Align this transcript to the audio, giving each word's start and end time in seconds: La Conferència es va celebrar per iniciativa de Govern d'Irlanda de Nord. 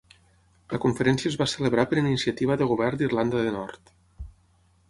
La 0.73 0.79
Conferència 0.85 1.31
es 1.33 1.37
va 1.43 1.47
celebrar 1.51 1.85
per 1.91 1.99
iniciativa 2.03 2.57
de 2.63 2.69
Govern 2.73 3.01
d'Irlanda 3.03 3.47
de 3.49 3.55
Nord. 3.59 3.93